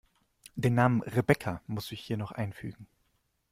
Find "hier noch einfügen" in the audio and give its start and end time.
2.01-2.87